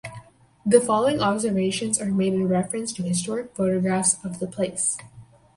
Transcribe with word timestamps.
The 0.65 0.79
following 0.81 1.19
observations 1.21 2.01
are 2.01 2.11
made 2.11 2.33
in 2.33 2.47
reference 2.47 2.91
to 2.93 3.03
historic 3.03 3.53
photographs 3.55 4.17
of 4.25 4.39
the 4.39 4.47
place. 4.47 4.97